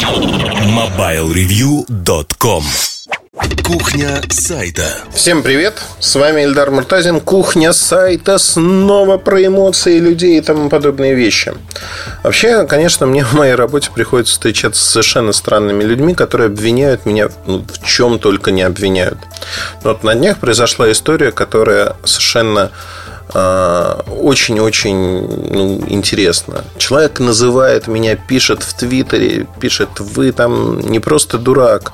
MobileReview.com 0.00 2.64
Кухня 3.62 4.22
сайта. 4.30 4.86
Всем 5.12 5.42
привет, 5.42 5.74
с 5.98 6.14
вами 6.14 6.44
Эльдар 6.44 6.70
Муртазин. 6.70 7.20
Кухня 7.20 7.74
сайта, 7.74 8.38
снова 8.38 9.18
про 9.18 9.44
эмоции 9.44 9.98
людей 9.98 10.38
и 10.38 10.40
тому 10.40 10.70
подобные 10.70 11.14
вещи. 11.14 11.52
Вообще, 12.22 12.66
конечно, 12.66 13.06
мне 13.06 13.22
в 13.24 13.34
моей 13.34 13.54
работе 13.54 13.90
приходится 13.94 14.32
встречаться 14.32 14.82
с 14.82 14.88
совершенно 14.88 15.32
странными 15.32 15.84
людьми 15.84 16.14
Которые 16.14 16.46
обвиняют 16.46 17.04
меня 17.04 17.28
ну, 17.46 17.62
в 17.68 17.86
чем 17.86 18.18
только 18.18 18.52
не 18.52 18.62
обвиняют. 18.62 19.18
Но 19.84 19.90
вот 19.90 20.02
на 20.02 20.14
днях 20.14 20.38
произошла 20.38 20.90
история, 20.90 21.30
которая 21.30 21.96
совершенно 22.04 22.70
очень-очень 23.32 24.96
ну, 25.50 25.80
интересно. 25.88 26.64
Человек 26.78 27.20
называет 27.20 27.86
меня, 27.86 28.16
пишет 28.16 28.62
в 28.62 28.74
Твиттере, 28.76 29.46
пишет, 29.60 30.00
вы 30.00 30.32
там 30.32 30.80
не 30.80 30.98
просто 30.98 31.38
дурак, 31.38 31.92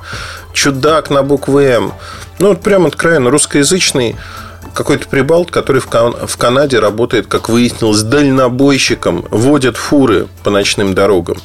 чудак 0.53 1.11
на 1.11 1.23
букву 1.23 1.59
М. 1.59 1.93
Ну, 2.39 2.49
вот 2.49 2.63
прям 2.63 2.87
откровенно 2.87 3.31
русскоязычный 3.31 4.17
какой-то 4.75 5.09
прибалт, 5.09 5.51
который 5.51 5.81
в, 5.81 5.87
Кан- 5.87 6.27
в 6.27 6.37
Канаде 6.37 6.79
работает, 6.79 7.27
как 7.27 7.49
выяснилось, 7.49 8.03
дальнобойщиком, 8.03 9.25
водит 9.31 9.77
фуры 9.77 10.29
по 10.45 10.51
ночным 10.51 10.95
дорогам. 10.95 11.39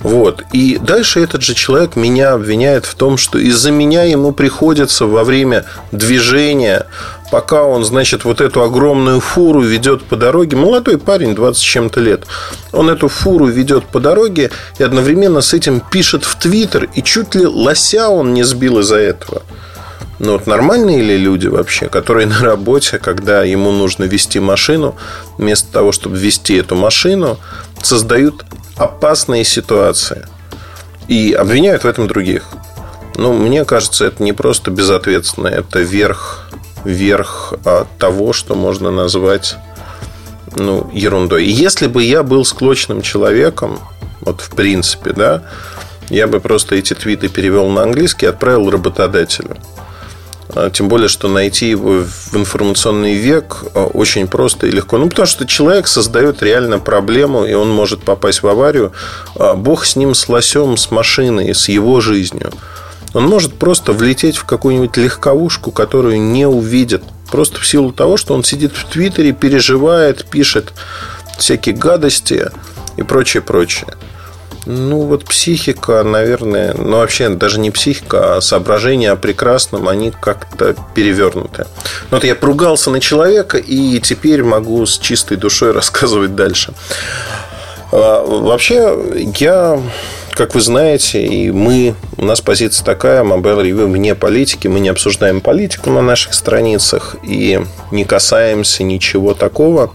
Вот. 0.00 0.42
И 0.52 0.78
дальше 0.78 1.20
этот 1.20 1.42
же 1.42 1.54
человек 1.54 1.96
меня 1.96 2.32
обвиняет 2.32 2.84
в 2.84 2.94
том, 2.94 3.16
что 3.16 3.38
из-за 3.38 3.70
меня 3.70 4.02
ему 4.02 4.32
приходится 4.32 5.06
во 5.06 5.24
время 5.24 5.64
движения, 5.92 6.86
пока 7.34 7.64
он, 7.64 7.84
значит, 7.84 8.24
вот 8.24 8.40
эту 8.40 8.62
огромную 8.62 9.18
фуру 9.18 9.60
ведет 9.60 10.04
по 10.04 10.14
дороге, 10.14 10.56
молодой 10.56 10.98
парень, 10.98 11.34
20 11.34 11.60
с 11.60 11.64
чем-то 11.64 11.98
лет, 11.98 12.28
он 12.70 12.88
эту 12.88 13.08
фуру 13.08 13.46
ведет 13.46 13.86
по 13.86 13.98
дороге 13.98 14.52
и 14.78 14.84
одновременно 14.84 15.40
с 15.40 15.52
этим 15.52 15.80
пишет 15.80 16.22
в 16.22 16.38
Твиттер, 16.38 16.88
и 16.94 17.02
чуть 17.02 17.34
ли 17.34 17.44
лося 17.44 18.08
он 18.08 18.34
не 18.34 18.44
сбил 18.44 18.78
из-за 18.78 18.98
этого. 18.98 19.42
Ну 20.20 20.34
вот 20.34 20.46
нормальные 20.46 21.02
ли 21.02 21.16
люди 21.16 21.48
вообще, 21.48 21.88
которые 21.88 22.26
на 22.28 22.38
работе, 22.38 22.98
когда 22.98 23.42
ему 23.42 23.72
нужно 23.72 24.04
вести 24.04 24.38
машину, 24.38 24.94
вместо 25.36 25.72
того, 25.72 25.90
чтобы 25.90 26.16
вести 26.16 26.54
эту 26.54 26.76
машину, 26.76 27.38
создают 27.82 28.44
опасные 28.76 29.42
ситуации 29.42 30.28
и 31.08 31.32
обвиняют 31.32 31.82
в 31.82 31.88
этом 31.88 32.06
других. 32.06 32.44
Ну, 33.16 33.32
мне 33.32 33.64
кажется, 33.64 34.04
это 34.04 34.22
не 34.22 34.32
просто 34.32 34.70
безответственно, 34.70 35.48
это 35.48 35.80
верх, 35.80 36.44
верх 36.84 37.54
того, 37.98 38.32
что 38.32 38.54
можно 38.54 38.90
назвать 38.90 39.56
ну, 40.56 40.88
ерундой. 40.92 41.46
И 41.46 41.50
если 41.50 41.86
бы 41.86 42.02
я 42.02 42.22
был 42.22 42.44
склочным 42.44 43.02
человеком, 43.02 43.78
вот 44.20 44.40
в 44.40 44.50
принципе, 44.50 45.12
да, 45.12 45.42
я 46.10 46.26
бы 46.26 46.40
просто 46.40 46.76
эти 46.76 46.94
твиты 46.94 47.28
перевел 47.28 47.68
на 47.68 47.82
английский 47.82 48.26
и 48.26 48.28
отправил 48.28 48.70
работодателю. 48.70 49.56
А, 50.54 50.70
тем 50.70 50.88
более, 50.88 51.08
что 51.08 51.28
найти 51.28 51.70
его 51.70 52.04
в 52.04 52.36
информационный 52.36 53.14
век 53.14 53.64
а, 53.74 53.86
очень 53.86 54.28
просто 54.28 54.66
и 54.66 54.70
легко. 54.70 54.98
Ну, 54.98 55.08
потому 55.08 55.26
что 55.26 55.46
человек 55.46 55.86
создает 55.86 56.42
реально 56.42 56.78
проблему, 56.78 57.44
и 57.44 57.54
он 57.54 57.70
может 57.70 58.02
попасть 58.02 58.42
в 58.42 58.48
аварию. 58.48 58.92
А, 59.36 59.54
бог 59.54 59.84
с 59.84 59.96
ним, 59.96 60.14
с 60.14 60.28
лосем, 60.28 60.76
с 60.76 60.90
машиной, 60.90 61.54
с 61.54 61.68
его 61.68 62.00
жизнью. 62.00 62.52
Он 63.14 63.26
может 63.26 63.54
просто 63.54 63.92
влететь 63.92 64.36
в 64.36 64.44
какую-нибудь 64.44 64.96
легковушку, 64.96 65.70
которую 65.70 66.20
не 66.20 66.46
увидит. 66.46 67.02
Просто 67.30 67.60
в 67.60 67.66
силу 67.66 67.92
того, 67.92 68.16
что 68.16 68.34
он 68.34 68.44
сидит 68.44 68.72
в 68.76 68.84
Твиттере, 68.84 69.32
переживает, 69.32 70.26
пишет 70.26 70.72
всякие 71.38 71.74
гадости 71.74 72.50
и 72.96 73.02
прочее, 73.02 73.42
прочее. 73.42 73.94
Ну, 74.66 75.02
вот 75.02 75.26
психика, 75.26 76.02
наверное, 76.02 76.74
ну, 76.74 76.96
вообще 76.96 77.28
даже 77.28 77.60
не 77.60 77.70
психика, 77.70 78.36
а 78.36 78.40
соображения 78.40 79.10
о 79.10 79.16
прекрасном, 79.16 79.88
они 79.88 80.10
как-то 80.10 80.74
перевернуты. 80.94 81.66
Ну, 82.10 82.16
вот 82.16 82.24
я 82.24 82.34
поругался 82.34 82.90
на 82.90 83.00
человека, 83.00 83.58
и 83.58 84.00
теперь 84.00 84.42
могу 84.42 84.84
с 84.86 84.98
чистой 84.98 85.36
душой 85.36 85.72
рассказывать 85.72 86.34
дальше. 86.34 86.72
А, 87.92 88.24
вообще, 88.24 88.96
я, 89.38 89.80
как 90.34 90.54
вы 90.54 90.60
знаете, 90.60 91.24
и 91.24 91.50
мы, 91.50 91.94
у 92.16 92.24
нас 92.24 92.40
позиция 92.40 92.84
такая, 92.84 93.22
Mobile 93.22 93.62
Review 93.62 93.86
вне 93.86 94.14
политики, 94.14 94.68
мы 94.68 94.80
не 94.80 94.88
обсуждаем 94.88 95.40
политику 95.40 95.90
на 95.90 96.02
наших 96.02 96.34
страницах 96.34 97.16
и 97.22 97.60
не 97.90 98.04
касаемся 98.04 98.82
ничего 98.82 99.34
такого, 99.34 99.92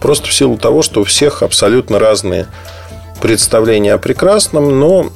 просто 0.00 0.28
в 0.28 0.34
силу 0.34 0.58
того, 0.58 0.82
что 0.82 1.00
у 1.00 1.04
всех 1.04 1.42
абсолютно 1.42 1.98
разные 1.98 2.46
представление 3.20 3.94
о 3.94 3.98
прекрасном, 3.98 4.78
но 4.78 5.10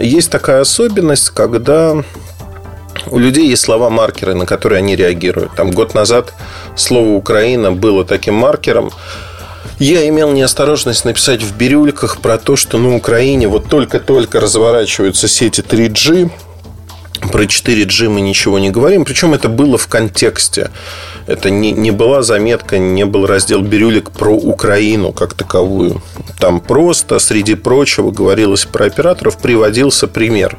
есть 0.00 0.30
такая 0.30 0.60
особенность, 0.60 1.30
когда 1.30 2.02
у 3.10 3.18
людей 3.18 3.48
есть 3.48 3.62
слова-маркеры, 3.62 4.34
на 4.34 4.46
которые 4.46 4.78
они 4.78 4.96
реагируют. 4.96 5.54
Там 5.54 5.70
год 5.70 5.94
назад 5.94 6.34
слово 6.74 7.10
«Украина» 7.10 7.72
было 7.72 8.04
таким 8.04 8.34
маркером. 8.34 8.90
Я 9.78 10.08
имел 10.08 10.32
неосторожность 10.32 11.04
написать 11.04 11.42
в 11.42 11.56
бирюльках 11.56 12.20
про 12.20 12.38
то, 12.38 12.56
что 12.56 12.78
на 12.78 12.96
Украине 12.96 13.46
вот 13.46 13.68
только-только 13.68 14.40
разворачиваются 14.40 15.28
сети 15.28 15.60
3G, 15.60 16.30
про 17.30 17.44
4G 17.44 18.08
мы 18.08 18.20
ничего 18.20 18.58
не 18.58 18.70
говорим. 18.70 19.04
Причем 19.04 19.34
это 19.34 19.48
было 19.48 19.78
в 19.78 19.88
контексте. 19.88 20.70
Это 21.26 21.50
не, 21.50 21.72
не 21.72 21.90
была 21.90 22.22
заметка, 22.22 22.78
не 22.78 23.04
был 23.04 23.26
раздел 23.26 23.62
бирюлик 23.62 24.10
про 24.10 24.34
Украину 24.34 25.12
как 25.12 25.34
таковую. 25.34 26.02
Там 26.38 26.60
просто, 26.60 27.18
среди 27.18 27.54
прочего, 27.54 28.10
говорилось 28.10 28.64
про 28.64 28.86
операторов, 28.86 29.38
приводился 29.38 30.06
пример. 30.06 30.56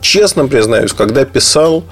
Честно 0.00 0.48
признаюсь, 0.48 0.92
когда 0.92 1.24
писал, 1.24 1.84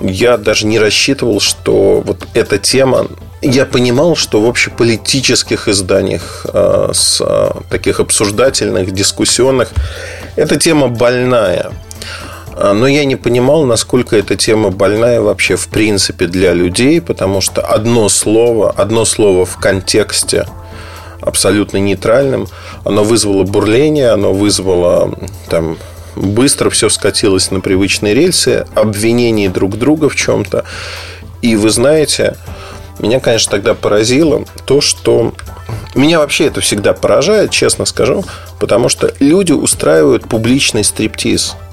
я 0.00 0.36
даже 0.36 0.66
не 0.66 0.78
рассчитывал, 0.78 1.40
что 1.40 2.02
вот 2.04 2.26
эта 2.34 2.58
тема... 2.58 3.06
Я 3.42 3.66
понимал, 3.66 4.14
что 4.14 4.40
в 4.40 4.48
общеполитических 4.48 5.66
изданиях, 5.66 6.46
э, 6.52 6.90
с 6.94 7.20
э, 7.20 7.50
таких 7.68 7.98
обсуждательных, 7.98 8.92
дискуссионных, 8.92 9.72
эта 10.36 10.56
тема 10.56 10.86
больная. 10.86 11.72
А, 12.54 12.72
но 12.72 12.86
я 12.86 13.04
не 13.04 13.16
понимал, 13.16 13.64
насколько 13.64 14.16
эта 14.16 14.36
тема 14.36 14.70
больная 14.70 15.20
вообще 15.20 15.56
в 15.56 15.66
принципе 15.68 16.26
для 16.26 16.52
людей, 16.52 17.00
потому 17.00 17.40
что 17.40 17.62
одно 17.62 18.08
слово, 18.08 18.70
одно 18.70 19.04
слово 19.04 19.44
в 19.44 19.56
контексте 19.56 20.46
абсолютно 21.20 21.78
нейтральным, 21.78 22.46
оно 22.84 23.02
вызвало 23.02 23.42
бурление, 23.42 24.10
оно 24.10 24.32
вызвало 24.32 25.18
там 25.48 25.78
быстро 26.14 26.70
все 26.70 26.88
скатилось 26.88 27.50
на 27.50 27.60
привычные 27.60 28.14
рельсы, 28.14 28.66
обвинений 28.74 29.48
друг 29.48 29.78
друга 29.78 30.08
в 30.08 30.14
чем-то. 30.14 30.64
И 31.40 31.56
вы 31.56 31.70
знаете, 31.70 32.36
меня, 32.98 33.20
конечно, 33.20 33.50
тогда 33.50 33.74
поразило 33.74 34.44
то, 34.64 34.80
что 34.80 35.34
меня 35.94 36.18
вообще 36.18 36.46
это 36.46 36.60
всегда 36.60 36.92
поражает, 36.92 37.50
честно 37.50 37.84
скажу, 37.84 38.24
потому 38.60 38.88
что 38.88 39.12
люди 39.18 39.52
устраивают 39.52 40.28
публичный 40.28 40.84
стриптиз– 40.84 41.56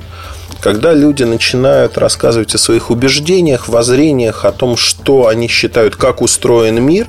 когда 0.62 0.94
люди 0.94 1.24
начинают 1.24 1.98
рассказывать 1.98 2.54
о 2.54 2.58
своих 2.58 2.90
убеждениях, 2.90 3.70
воззрениях, 3.70 4.44
о 4.44 4.52
том, 4.52 4.76
что 4.76 5.28
они 5.28 5.48
считают, 5.48 5.96
как 5.96 6.22
устроен 6.22 6.84
мир, 6.84 7.08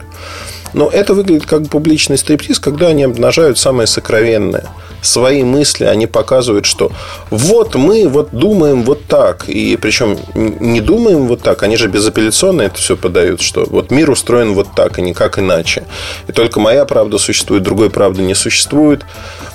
но 0.73 0.89
это 0.89 1.15
выглядит 1.15 1.47
как 1.47 1.69
публичный 1.69 2.17
стриптиз, 2.17 2.61
когда 2.61 2.89
они 2.89 3.03
обнажают 3.03 3.59
самое 3.59 3.87
сокровенное– 3.87 4.67
свои 5.03 5.43
мысли, 5.43 5.85
они 5.85 6.07
показывают, 6.07 6.67
что 6.67 6.93
вот 7.31 7.75
мы 7.75 8.09
вот 8.09 8.31
думаем 8.33 8.83
вот 8.83 9.05
так. 9.07 9.49
И 9.49 9.77
причем 9.77 10.19
не 10.35 10.81
думаем 10.81 11.27
вот 11.27 11.43
так, 11.43 11.63
они 11.63 11.77
же 11.77 11.89
безапелляционно 11.89 12.63
это 12.63 12.77
все 12.77 12.97
подают, 12.97 13.41
что 13.41 13.67
вот 13.69 13.91
мир 13.91 14.11
устроен 14.11 14.55
вот 14.55 14.69
так, 14.75 14.99
и 14.99 15.03
никак 15.03 15.39
иначе. 15.39 15.85
И 16.29 16.33
только 16.33 16.61
моя 16.61 16.85
правда 16.85 17.19
существует, 17.19 17.63
другой 17.63 17.91
правды 17.91 18.23
не 18.23 18.35
существует. 18.35 19.05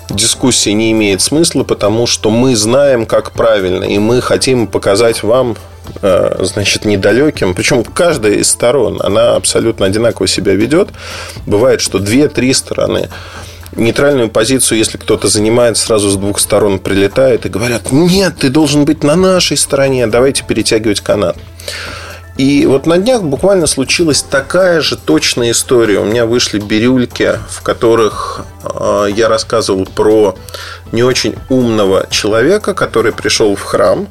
Дискуссия 0.10 0.74
не 0.74 0.92
имеет 0.92 1.22
смысла, 1.22 1.64
потому 1.64 2.06
что 2.06 2.30
мы 2.30 2.56
знаем, 2.56 3.06
как 3.06 3.32
правильно, 3.32 3.84
и 3.84 3.98
мы 3.98 4.22
хотим 4.22 4.68
показать 4.68 5.24
вам 5.24 5.56
э, 6.02 6.38
значит, 6.42 6.86
недалеким. 6.86 7.56
Причем 7.56 7.84
каждая 7.84 8.34
из 8.34 8.50
сторон, 8.50 9.00
она 9.02 9.36
абсолютно 9.36 9.88
одинаково 9.88 10.28
себя 10.28 10.54
ведет. 10.54 10.90
Бывает, 11.48 11.82
что 11.82 11.98
две-три 11.98 12.54
стороны 12.54 13.10
нейтральную 13.76 14.30
позицию, 14.30 14.78
если 14.78 14.98
кто-то 14.98 15.28
занимает, 15.28 15.78
сразу 15.78 16.10
с 16.10 16.16
двух 16.16 16.40
сторон 16.40 16.80
прилетает 16.80 17.46
и 17.46 17.50
говорят, 17.50 17.92
нет, 17.92 18.36
ты 18.40 18.50
должен 18.50 18.86
быть 18.86 19.04
на 19.04 19.16
нашей 19.16 19.58
стороне, 19.58 20.08
давайте 20.08 20.44
перетягивать 20.44 21.02
канат. 21.02 21.38
И 22.38 22.66
вот 22.66 22.86
на 22.86 22.98
днях 22.98 23.24
буквально 23.24 23.66
случилась 23.66 24.22
такая 24.22 24.82
же 24.82 24.98
точная 24.98 25.52
история. 25.52 26.00
У 26.00 26.06
меня 26.06 26.26
вышли 26.26 26.60
бирюльки, 26.60 27.40
в 27.50 27.62
которых 27.62 28.46
э, 28.64 29.08
я 29.16 29.30
рассказывал 29.30 29.86
про 29.86 30.36
не 30.92 31.02
очень 31.04 31.36
умного 31.50 32.08
человека, 32.10 32.74
который 32.74 33.14
пришел 33.14 33.56
в 33.56 33.62
храм, 33.62 34.10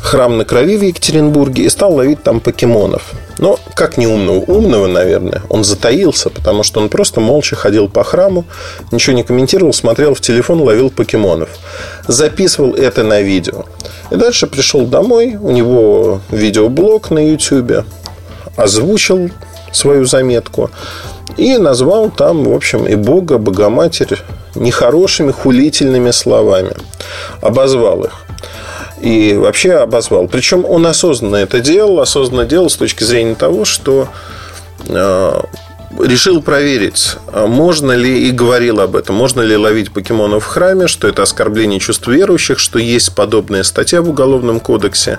храм 0.00 0.36
на 0.38 0.44
крови 0.44 0.76
в 0.76 0.82
Екатеринбурге 0.82 1.64
и 1.64 1.68
стал 1.68 1.94
ловить 1.94 2.22
там 2.22 2.40
покемонов. 2.40 3.12
Но 3.38 3.58
как 3.74 3.98
не 3.98 4.06
умного? 4.06 4.38
Умного, 4.38 4.86
наверное. 4.86 5.42
Он 5.48 5.64
затаился, 5.64 6.30
потому 6.30 6.62
что 6.62 6.80
он 6.80 6.88
просто 6.88 7.20
молча 7.20 7.56
ходил 7.56 7.88
по 7.88 8.02
храму, 8.02 8.44
ничего 8.90 9.14
не 9.14 9.22
комментировал, 9.22 9.72
смотрел 9.72 10.14
в 10.14 10.20
телефон, 10.20 10.60
ловил 10.60 10.90
покемонов. 10.90 11.48
Записывал 12.06 12.74
это 12.74 13.04
на 13.04 13.20
видео. 13.20 13.64
И 14.10 14.16
дальше 14.16 14.46
пришел 14.46 14.86
домой, 14.86 15.36
у 15.40 15.50
него 15.50 16.20
видеоблог 16.30 17.10
на 17.10 17.30
YouTube, 17.30 17.84
озвучил 18.56 19.30
свою 19.72 20.04
заметку 20.06 20.70
и 21.36 21.56
назвал 21.58 22.10
там, 22.10 22.44
в 22.44 22.54
общем, 22.54 22.86
и 22.86 22.96
Бога, 22.96 23.38
Богоматерь 23.38 24.18
нехорошими 24.54 25.30
хулительными 25.30 26.10
словами. 26.10 26.72
Обозвал 27.40 28.04
их. 28.04 28.27
И 29.00 29.34
вообще 29.34 29.74
обозвал. 29.74 30.28
Причем 30.28 30.64
он 30.64 30.86
осознанно 30.86 31.36
это 31.36 31.60
делал, 31.60 32.00
осознанно 32.00 32.44
делал 32.44 32.68
с 32.68 32.76
точки 32.76 33.04
зрения 33.04 33.34
того, 33.34 33.64
что 33.64 34.08
э, 34.86 35.40
решил 35.98 36.42
проверить, 36.42 37.16
а 37.32 37.46
можно 37.46 37.92
ли, 37.92 38.28
и 38.28 38.30
говорил 38.30 38.80
об 38.80 38.96
этом, 38.96 39.16
можно 39.16 39.40
ли 39.40 39.56
ловить 39.56 39.92
покемонов 39.92 40.44
в 40.44 40.46
храме, 40.46 40.86
что 40.86 41.08
это 41.08 41.22
оскорбление 41.22 41.80
чувств 41.80 42.06
верующих, 42.06 42.58
что 42.58 42.78
есть 42.78 43.14
подобная 43.14 43.62
статья 43.62 44.02
в 44.02 44.08
Уголовном 44.08 44.60
кодексе. 44.60 45.18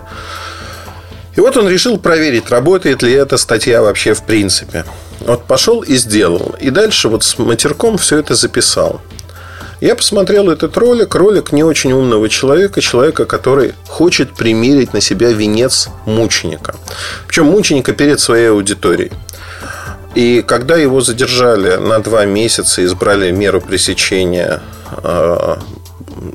И 1.35 1.41
вот 1.41 1.55
он 1.57 1.69
решил 1.69 1.97
проверить, 1.97 2.49
работает 2.49 3.01
ли 3.01 3.13
эта 3.13 3.37
статья 3.37 3.81
вообще 3.81 4.13
в 4.13 4.23
принципе. 4.23 4.83
Вот 5.21 5.45
пошел 5.45 5.81
и 5.81 5.95
сделал. 5.95 6.55
И 6.59 6.69
дальше 6.69 7.07
вот 7.07 7.23
с 7.23 7.37
матерком 7.37 7.97
все 7.97 8.17
это 8.17 8.35
записал. 8.35 9.01
Я 9.81 9.95
посмотрел 9.95 10.49
этот 10.49 10.75
ролик. 10.77 11.15
Ролик 11.15 11.51
не 11.51 11.63
очень 11.63 11.93
умного 11.93 12.27
человека. 12.27 12.81
Человека, 12.81 13.25
который 13.25 13.73
хочет 13.87 14.33
примерить 14.33 14.93
на 14.93 15.01
себя 15.01 15.31
венец 15.31 15.89
мученика. 16.05 16.75
Причем 17.27 17.45
мученика 17.45 17.93
перед 17.93 18.19
своей 18.19 18.49
аудиторией. 18.49 19.11
И 20.15 20.43
когда 20.45 20.75
его 20.75 21.01
задержали 21.01 21.75
на 21.75 21.99
два 21.99 22.25
месяца, 22.25 22.83
избрали 22.83 23.31
меру 23.31 23.61
пресечения 23.61 24.61
э, 25.03 25.55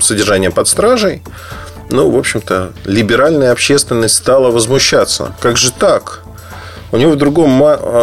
содержания 0.01 0.51
под 0.51 0.69
стражей, 0.69 1.23
ну, 1.91 2.11
в 2.11 2.17
общем-то, 2.17 2.73
либеральная 2.85 3.53
общественность 3.53 4.15
стала 4.15 4.51
возмущаться. 4.51 5.35
Как 5.41 5.57
же 5.57 5.71
так? 5.71 6.23
У 6.93 6.97
него 6.97 7.13
в 7.13 7.17
другом 7.17 7.59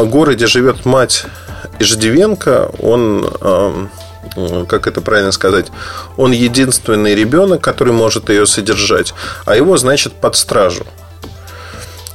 городе 0.09 0.45
живет 0.45 0.85
мать 0.85 1.25
Иждивенко. 1.79 2.69
Он, 2.79 3.89
как 4.67 4.87
это 4.87 5.01
правильно 5.01 5.31
сказать, 5.31 5.67
он 6.17 6.31
единственный 6.31 7.15
ребенок, 7.15 7.61
который 7.61 7.93
может 7.93 8.29
ее 8.29 8.45
содержать, 8.45 9.13
а 9.45 9.55
его, 9.55 9.77
значит, 9.77 10.13
под 10.13 10.35
стражу. 10.35 10.85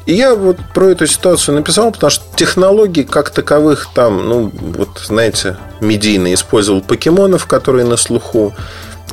И 0.07 0.15
я 0.15 0.37
вот 0.37 0.57
про 0.73 0.91
эту 0.91 1.07
ситуацию 1.09 1.57
написал, 1.57 1.91
потому 1.91 2.11
что 2.11 2.25
технологий 2.37 3.03
как 3.03 3.31
таковых 3.31 3.89
там, 3.93 4.29
ну, 4.29 4.53
вот, 4.55 5.01
знаете, 5.05 5.57
медийно 5.81 6.33
использовал 6.33 6.81
покемонов, 6.81 7.47
которые 7.47 7.85
на 7.85 7.97
слуху 7.97 8.55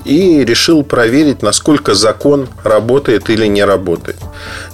и 0.05 0.43
решил 0.43 0.83
проверить, 0.83 1.41
насколько 1.41 1.95
закон 1.95 2.47
работает 2.63 3.29
или 3.29 3.47
не 3.47 3.63
работает. 3.63 4.17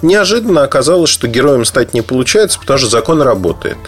Неожиданно 0.02 0.62
оказалось, 0.62 1.10
что 1.10 1.26
героем 1.26 1.64
стать 1.64 1.94
не 1.94 2.02
получается, 2.02 2.58
потому 2.58 2.78
что 2.78 2.88
закон 2.88 3.22
работает. 3.22 3.78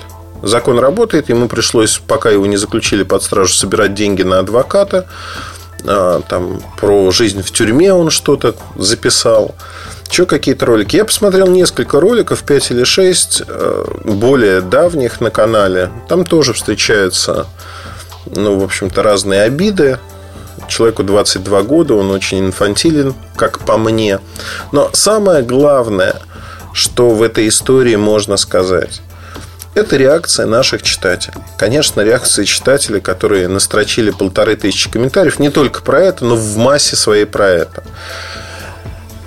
Закон 0.42 0.78
работает, 0.78 1.28
ему 1.28 1.48
пришлось, 1.48 2.00
пока 2.06 2.30
его 2.30 2.46
не 2.46 2.56
заключили 2.56 3.02
под 3.02 3.22
стражу, 3.22 3.54
собирать 3.54 3.94
деньги 3.94 4.22
на 4.22 4.40
адвоката. 4.40 5.06
А, 5.84 6.22
там 6.28 6.62
про 6.78 7.10
жизнь 7.10 7.42
в 7.42 7.50
тюрьме 7.50 7.92
он 7.92 8.10
что-то 8.10 8.54
записал. 8.76 9.54
Еще 10.10 10.26
какие-то 10.26 10.66
ролики. 10.66 10.96
Я 10.96 11.04
посмотрел 11.04 11.46
несколько 11.46 11.98
роликов, 11.98 12.42
5 12.42 12.70
или 12.72 12.84
6, 12.84 13.42
э, 13.46 13.84
более 14.04 14.60
давних 14.60 15.22
на 15.22 15.30
канале. 15.30 15.90
Там 16.08 16.24
тоже 16.26 16.52
встречаются, 16.52 17.46
ну, 18.26 18.58
в 18.58 18.64
общем-то, 18.64 19.02
разные 19.02 19.42
обиды 19.42 19.98
Человеку 20.68 21.02
22 21.02 21.62
года, 21.62 21.94
он 21.94 22.10
очень 22.10 22.40
инфантилен, 22.40 23.14
как 23.36 23.60
по 23.60 23.76
мне. 23.76 24.20
Но 24.72 24.90
самое 24.92 25.42
главное, 25.42 26.16
что 26.72 27.10
в 27.10 27.22
этой 27.22 27.48
истории 27.48 27.96
можно 27.96 28.36
сказать, 28.36 29.02
это 29.74 29.96
реакция 29.96 30.46
наших 30.46 30.82
читателей. 30.82 31.42
Конечно, 31.56 32.00
реакции 32.02 32.44
читателей, 32.44 33.00
которые 33.00 33.48
настрочили 33.48 34.10
полторы 34.10 34.56
тысячи 34.56 34.90
комментариев, 34.90 35.38
не 35.38 35.50
только 35.50 35.82
про 35.82 36.00
это, 36.00 36.24
но 36.24 36.36
в 36.36 36.56
массе 36.56 36.96
своей 36.96 37.24
про 37.24 37.48
это. 37.48 37.82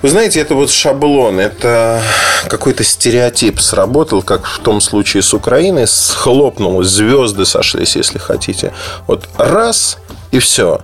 Вы 0.02 0.10
знаете, 0.10 0.40
это 0.40 0.54
вот 0.54 0.70
шаблон, 0.70 1.40
это 1.40 2.00
какой-то 2.48 2.84
стереотип 2.84 3.60
сработал, 3.60 4.22
как 4.22 4.46
в 4.46 4.60
том 4.60 4.80
случае 4.80 5.22
с 5.22 5.34
Украиной, 5.34 5.86
схлопнулось, 5.86 6.88
звезды 6.88 7.44
сошлись, 7.44 7.96
если 7.96 8.18
хотите. 8.18 8.72
Вот 9.06 9.24
раз 9.36 9.98
и 10.30 10.38
все. 10.38 10.80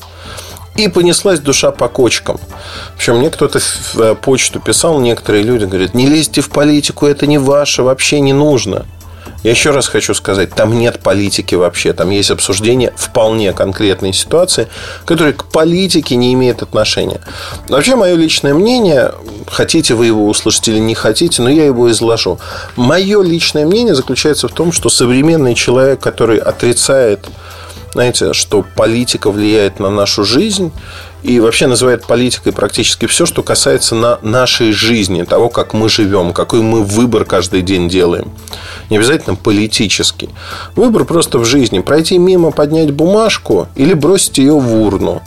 И 0.75 0.89
понеслась 0.89 1.39
душа 1.39 1.71
по 1.71 1.89
кочкам. 1.89 2.41
Причем 2.97 3.19
мне 3.19 3.31
кто-то 3.31 3.61
в 3.61 4.01
э, 4.01 4.15
почту 4.15 4.59
писал, 4.59 4.99
некоторые 4.99 5.45
люди 5.45 5.67
говорят, 5.67 5.93
не 5.93 6.07
лезьте 6.07 6.41
в 6.41 6.49
политику, 6.49 7.07
это 7.07 7.27
не 7.27 7.37
ваше, 7.37 7.83
вообще 7.83 8.21
не 8.21 8.33
нужно. 8.33 8.87
Я 9.43 9.51
еще 9.51 9.71
раз 9.71 9.89
хочу 9.89 10.15
сказать, 10.15 10.51
там 10.55 10.79
нет 10.79 11.01
политики 11.01 11.55
вообще. 11.55 11.93
Там 11.93 12.11
есть 12.11 12.31
обсуждение 12.31 12.93
вполне 12.97 13.53
конкретной 13.53 14.13
ситуации, 14.13 14.69
которая 15.05 15.33
к 15.33 15.47
политике 15.47 16.17
не 16.17 16.33
имеет 16.35 16.63
отношения. 16.63 17.21
Вообще, 17.69 17.97
мое 17.97 18.15
личное 18.15 18.55
мнение, 18.55 19.13
хотите 19.49 19.95
вы 19.95 20.07
его 20.07 20.29
услышать 20.29 20.69
или 20.69 20.79
не 20.79 20.95
хотите, 20.95 21.43
но 21.43 21.51
я 21.51 21.65
его 21.65 21.91
изложу. 21.91 22.39
Мое 22.77 23.23
личное 23.23 23.67
мнение 23.67 23.95
заключается 23.95 24.49
в 24.49 24.53
том, 24.53 24.71
что 24.73 24.89
современный 24.89 25.55
человек, 25.55 26.01
который 26.01 26.39
отрицает 26.39 27.29
знаете, 27.95 28.33
что 28.33 28.65
политика 28.75 29.31
влияет 29.31 29.79
на 29.79 29.91
нашу 29.91 30.25
жизнь 30.25 30.73
и 31.23 31.39
вообще 31.39 31.67
называет 31.67 32.07
политикой 32.07 32.53
практически 32.53 33.07
все, 33.07 33.27
что 33.27 33.43
касается 33.43 33.95
на 33.95 34.19
нашей 34.23 34.73
жизни, 34.73 35.23
того, 35.23 35.49
как 35.49 35.73
мы 35.73 35.89
живем, 35.89 36.33
какой 36.33 36.63
мы 36.63 36.83
выбор 36.83 37.25
каждый 37.25 37.63
день 37.63 37.89
делаем. 37.89 38.33
Не 38.91 38.97
обязательно 38.97 39.37
политический. 39.37 40.31
Выбор 40.75 41.05
просто 41.05 41.39
в 41.39 41.45
жизни. 41.45 41.79
Пройти 41.79 42.19
мимо, 42.19 42.51
поднять 42.51 42.91
бумажку 42.91 43.69
или 43.77 43.95
бросить 43.95 44.39
ее 44.39 44.59
в 44.59 44.75
урну. 44.83 45.23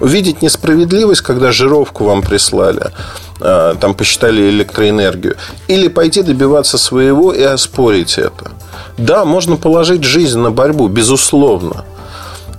Увидеть 0.00 0.42
несправедливость, 0.42 1.20
когда 1.20 1.52
жировку 1.52 2.04
вам 2.04 2.22
прислали, 2.22 2.90
а, 3.40 3.74
там 3.76 3.94
посчитали 3.94 4.48
электроэнергию. 4.48 5.36
Или 5.68 5.88
пойти 5.88 6.22
добиваться 6.22 6.78
своего 6.78 7.32
и 7.32 7.42
оспорить 7.42 8.18
это. 8.18 8.50
Да, 8.98 9.24
можно 9.24 9.56
положить 9.56 10.04
жизнь 10.04 10.38
на 10.38 10.50
борьбу, 10.50 10.88
безусловно. 10.88 11.84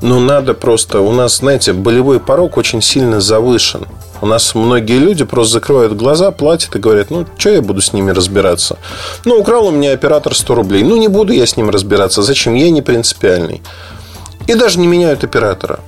Ну, 0.06 0.20
надо 0.20 0.54
просто... 0.54 1.00
У 1.00 1.12
нас, 1.12 1.38
знаете, 1.38 1.74
болевой 1.74 2.20
порог 2.20 2.58
очень 2.58 2.80
сильно 2.80 3.20
завышен. 3.20 3.88
У 4.22 4.28
нас 4.28 4.54
многие 4.54 5.00
люди 5.00 5.26
просто 5.26 5.54
закрывают 5.54 5.94
глаза, 5.94 6.30
платят 6.30 6.76
и 6.76 6.80
говорят, 6.80 7.10
ну, 7.10 7.26
что 7.40 7.50
я 7.50 7.62
буду 7.64 7.82
с 7.82 7.92
ними 7.92 8.12
разбираться? 8.12 8.78
Ну, 9.26 9.40
украл 9.40 9.66
у 9.66 9.72
меня 9.72 9.94
оператор 9.94 10.36
100 10.36 10.54
рублей. 10.54 10.84
Ну, 10.84 10.96
не 10.98 11.08
буду 11.08 11.34
я 11.34 11.48
с 11.48 11.58
ним 11.58 11.72
разбираться. 11.72 12.22
Зачем? 12.22 12.54
Я 12.54 12.70
не 12.70 12.84
принципиальный. 12.84 13.64
И 14.46 14.54
даже 14.54 14.78
не 14.78 14.86
меняют 14.86 15.24
оператора. 15.24 15.80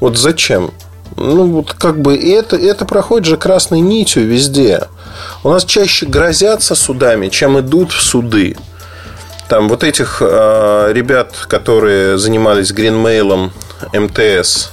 Вот 0.00 0.18
зачем? 0.18 0.72
Ну, 1.16 1.46
вот 1.46 1.72
как 1.72 2.02
бы 2.02 2.16
это, 2.16 2.56
это 2.56 2.84
проходит 2.84 3.28
же 3.28 3.36
красной 3.36 3.78
нитью 3.78 4.26
везде. 4.26 4.88
У 5.44 5.50
нас 5.50 5.64
чаще 5.64 6.06
грозятся 6.06 6.74
судами, 6.74 7.28
чем 7.28 7.60
идут 7.60 7.92
в 7.92 8.02
суды. 8.02 8.56
Там 9.50 9.68
вот 9.68 9.82
этих 9.82 10.18
э, 10.20 10.92
ребят, 10.92 11.34
которые 11.48 12.18
занимались 12.18 12.70
гринмейлом 12.70 13.52
МТС 13.92 14.70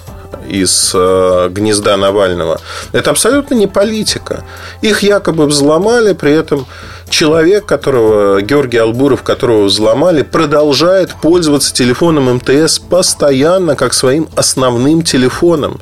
из 0.48 0.92
э, 0.94 1.50
гнезда 1.50 1.98
Навального, 1.98 2.62
это 2.92 3.10
абсолютно 3.10 3.56
не 3.56 3.66
политика. 3.66 4.44
Их 4.82 5.02
якобы 5.02 5.48
взломали, 5.48 6.14
при 6.14 6.32
этом 6.32 6.68
человек, 7.10 7.66
которого 7.66 8.40
Георгий 8.44 8.78
Албуров, 8.78 9.24
которого 9.24 9.64
взломали, 9.64 10.22
продолжает 10.22 11.12
пользоваться 11.24 11.74
телефоном 11.74 12.36
МТС 12.36 12.78
постоянно 12.78 13.76
как 13.76 13.96
своим 13.96 14.30
основным 14.36 15.02
телефоном. 15.02 15.80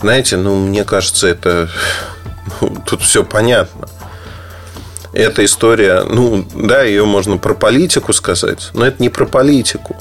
Знаете, 0.00 0.38
ну, 0.38 0.56
мне 0.56 0.82
кажется, 0.82 1.28
это 1.28 1.68
тут 2.84 3.00
все 3.02 3.22
понятно 3.22 3.86
эта 5.12 5.44
история, 5.44 6.04
ну, 6.08 6.44
да, 6.54 6.82
ее 6.82 7.04
можно 7.04 7.36
про 7.36 7.54
политику 7.54 8.12
сказать, 8.12 8.70
но 8.74 8.86
это 8.86 9.02
не 9.02 9.08
про 9.08 9.26
политику. 9.26 9.96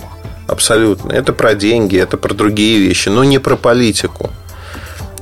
Абсолютно. 0.47 1.11
Это 1.11 1.31
про 1.31 1.53
деньги, 1.53 1.97
это 1.97 2.17
про 2.17 2.33
другие 2.33 2.79
вещи, 2.79 3.09
но 3.09 3.23
не 3.23 3.37
про 3.39 3.55
политику. 3.55 4.31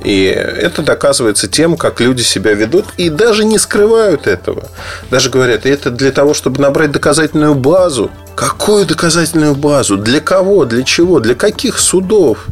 И 0.04 0.24
это 0.24 0.84
доказывается 0.84 1.50
тем, 1.50 1.76
как 1.76 2.00
люди 2.00 2.22
себя 2.22 2.54
ведут 2.54 2.86
и 2.96 3.10
даже 3.10 3.44
не 3.44 3.58
скрывают 3.58 4.26
этого. 4.26 4.70
Даже 5.10 5.30
говорят, 5.30 5.66
это 5.66 5.90
для 5.90 6.12
того, 6.12 6.34
чтобы 6.34 6.62
набрать 6.62 6.92
доказательную 6.92 7.56
базу. 7.56 8.10
Какую 8.36 8.86
доказательную 8.86 9.56
базу? 9.56 9.98
Для 9.98 10.22
кого? 10.22 10.64
Для 10.66 10.84
чего? 10.84 11.20
Для 11.20 11.36
каких 11.36 11.80
судов? 11.80 12.48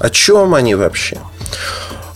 О 0.00 0.10
чем 0.10 0.54
они 0.54 0.74
вообще? 0.74 1.18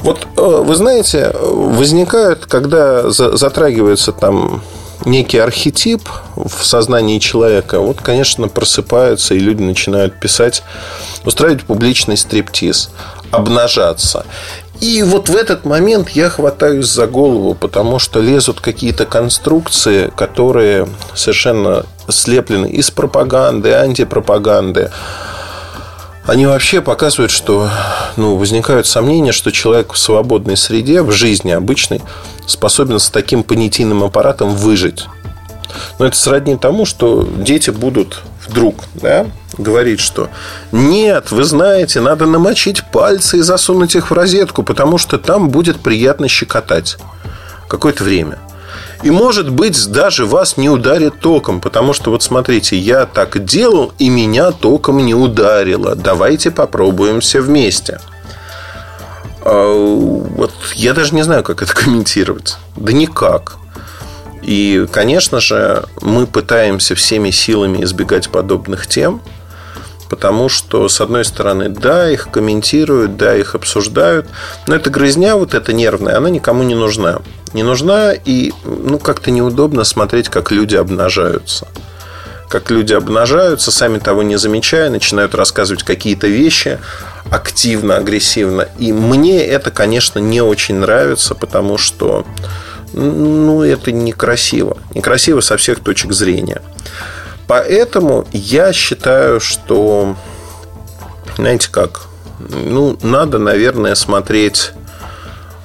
Вот 0.08 0.26
вы 0.36 0.74
знаете, 0.74 1.34
возникают, 1.38 2.46
когда 2.46 3.10
затрагивается 3.10 4.12
там 4.12 4.62
некий 5.04 5.36
архетип 5.36 6.08
в 6.34 6.64
сознании 6.64 7.18
человека, 7.18 7.78
вот, 7.78 8.00
конечно, 8.00 8.48
просыпаются, 8.48 9.34
и 9.34 9.38
люди 9.38 9.60
начинают 9.60 10.18
писать, 10.18 10.62
устраивать 11.26 11.64
публичный 11.64 12.16
стриптиз, 12.16 12.88
обнажаться. 13.30 14.24
И 14.80 15.02
вот 15.02 15.28
в 15.28 15.36
этот 15.36 15.66
момент 15.66 16.08
я 16.08 16.30
хватаюсь 16.30 16.86
за 16.86 17.06
голову, 17.06 17.54
потому 17.54 17.98
что 17.98 18.20
лезут 18.20 18.60
какие-то 18.60 19.04
конструкции, 19.04 20.10
которые 20.16 20.88
совершенно 21.14 21.84
слеплены 22.08 22.70
из 22.70 22.90
пропаганды, 22.90 23.74
антипропаганды. 23.74 24.90
Они 26.28 26.44
вообще 26.44 26.82
показывают, 26.82 27.30
что 27.30 27.70
ну, 28.18 28.36
возникают 28.36 28.86
сомнения, 28.86 29.32
что 29.32 29.50
человек 29.50 29.94
в 29.94 29.98
свободной 29.98 30.58
среде, 30.58 31.00
в 31.00 31.10
жизни 31.10 31.52
обычной, 31.52 32.02
способен 32.46 32.98
с 32.98 33.08
таким 33.08 33.42
понятийным 33.42 34.04
аппаратом 34.04 34.50
выжить. 34.50 35.06
Но 35.98 36.04
это 36.04 36.16
сродни 36.18 36.58
тому, 36.58 36.84
что 36.84 37.26
дети 37.38 37.70
будут 37.70 38.20
вдруг 38.46 38.84
да, 38.92 39.26
говорить, 39.56 40.00
что 40.00 40.28
нет, 40.70 41.30
вы 41.30 41.44
знаете, 41.44 42.00
надо 42.02 42.26
намочить 42.26 42.84
пальцы 42.84 43.38
и 43.38 43.40
засунуть 43.42 43.96
их 43.96 44.10
в 44.10 44.14
розетку, 44.14 44.62
потому 44.62 44.98
что 44.98 45.16
там 45.16 45.48
будет 45.48 45.80
приятно 45.80 46.28
щекотать 46.28 46.98
какое-то 47.68 48.04
время. 48.04 48.36
И 49.02 49.10
может 49.10 49.50
быть 49.50 49.90
даже 49.90 50.26
вас 50.26 50.56
не 50.56 50.68
ударит 50.68 51.20
током, 51.20 51.60
потому 51.60 51.92
что 51.92 52.10
вот 52.10 52.22
смотрите, 52.22 52.76
я 52.76 53.06
так 53.06 53.44
делал 53.44 53.92
и 53.98 54.08
меня 54.08 54.50
током 54.50 54.98
не 54.98 55.14
ударило. 55.14 55.94
Давайте 55.94 56.50
попробуем 56.50 57.20
все 57.20 57.40
вместе. 57.40 58.00
А, 59.42 59.72
вот 59.72 60.52
я 60.74 60.94
даже 60.94 61.14
не 61.14 61.22
знаю, 61.22 61.44
как 61.44 61.62
это 61.62 61.74
комментировать. 61.74 62.56
Да 62.76 62.92
никак. 62.92 63.56
И, 64.42 64.86
конечно 64.90 65.40
же, 65.40 65.84
мы 66.00 66.26
пытаемся 66.26 66.94
всеми 66.94 67.30
силами 67.30 67.84
избегать 67.84 68.30
подобных 68.30 68.86
тем, 68.86 69.20
потому 70.08 70.48
что, 70.48 70.88
с 70.88 71.00
одной 71.00 71.24
стороны, 71.24 71.68
да, 71.68 72.10
их 72.10 72.28
комментируют, 72.30 73.16
да, 73.16 73.36
их 73.36 73.54
обсуждают, 73.54 74.26
но 74.66 74.74
эта 74.74 74.90
грызня 74.90 75.36
вот 75.36 75.54
эта 75.54 75.72
нервная, 75.72 76.16
она 76.16 76.30
никому 76.30 76.62
не 76.62 76.74
нужна. 76.74 77.20
Не 77.54 77.62
нужна, 77.62 78.12
и 78.12 78.52
ну, 78.64 78.98
как-то 78.98 79.30
неудобно 79.30 79.84
смотреть, 79.84 80.28
как 80.28 80.50
люди 80.50 80.76
обнажаются. 80.76 81.66
Как 82.48 82.70
люди 82.70 82.94
обнажаются, 82.94 83.70
сами 83.70 83.98
того 83.98 84.22
не 84.22 84.38
замечая, 84.38 84.90
начинают 84.90 85.34
рассказывать 85.34 85.82
какие-то 85.82 86.26
вещи 86.28 86.78
активно, 87.30 87.96
агрессивно. 87.96 88.68
И 88.78 88.92
мне 88.92 89.44
это, 89.44 89.70
конечно, 89.70 90.18
не 90.18 90.40
очень 90.40 90.76
нравится, 90.76 91.34
потому 91.34 91.76
что 91.76 92.26
ну, 92.92 93.62
это 93.62 93.92
некрасиво. 93.92 94.78
Некрасиво 94.94 95.40
со 95.40 95.56
всех 95.56 95.80
точек 95.80 96.12
зрения. 96.12 96.62
Поэтому 97.48 98.26
я 98.30 98.72
считаю, 98.74 99.40
что, 99.40 100.14
знаете 101.36 101.70
как, 101.70 102.02
ну, 102.38 102.98
надо, 103.02 103.38
наверное, 103.38 103.94
смотреть 103.94 104.72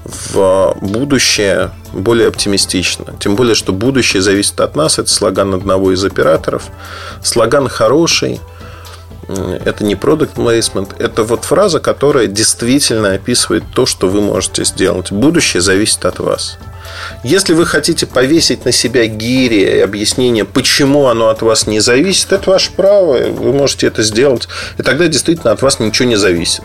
в 0.05 0.77
будущее 0.81 1.71
более 1.91 2.29
оптимистично. 2.29 3.13
Тем 3.19 3.35
более, 3.35 3.53
что 3.53 3.73
будущее 3.73 4.21
зависит 4.21 4.59
от 4.61 4.75
нас. 4.75 4.97
Это 4.97 5.09
слоган 5.09 5.53
одного 5.53 5.91
из 5.91 6.03
операторов. 6.03 6.63
Слоган 7.21 7.67
хороший. 7.67 8.39
Это 9.27 9.83
не 9.83 9.95
product 9.95 10.35
placement. 10.35 10.95
Это 10.99 11.23
вот 11.23 11.45
фраза, 11.45 11.79
которая 11.79 12.27
действительно 12.27 13.13
описывает 13.13 13.63
то, 13.73 13.85
что 13.85 14.07
вы 14.07 14.21
можете 14.21 14.65
сделать. 14.65 15.11
Будущее 15.11 15.61
зависит 15.61 16.05
от 16.05 16.19
вас. 16.19 16.57
Если 17.23 17.53
вы 17.53 17.65
хотите 17.65 18.05
повесить 18.05 18.65
на 18.65 18.71
себя 18.71 19.07
гири 19.07 19.61
и 19.61 19.79
объяснение, 19.79 20.45
почему 20.45 21.07
оно 21.07 21.29
от 21.29 21.41
вас 21.41 21.67
не 21.67 21.79
зависит, 21.79 22.31
это 22.33 22.49
ваше 22.49 22.71
право, 22.71 23.17
вы 23.17 23.53
можете 23.53 23.87
это 23.87 24.03
сделать. 24.03 24.47
И 24.77 24.83
тогда 24.83 25.07
действительно 25.07 25.51
от 25.51 25.61
вас 25.61 25.79
ничего 25.79 26.07
не 26.07 26.17
зависит. 26.17 26.61